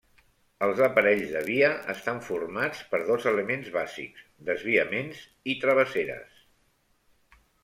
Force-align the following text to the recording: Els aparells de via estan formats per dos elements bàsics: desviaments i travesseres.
Els 0.67 0.79
aparells 0.85 1.33
de 1.33 1.43
via 1.49 1.67
estan 1.93 2.21
formats 2.29 2.81
per 2.93 3.01
dos 3.09 3.27
elements 3.33 3.69
bàsics: 3.77 4.25
desviaments 4.49 5.21
i 5.55 5.57
travesseres. 5.67 6.43